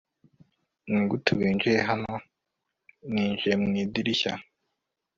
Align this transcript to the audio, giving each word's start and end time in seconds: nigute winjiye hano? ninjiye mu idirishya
nigute 0.89 1.31
winjiye 1.39 1.79
hano? 1.89 2.13
ninjiye 3.11 3.55
mu 3.61 3.69
idirishya 3.83 4.33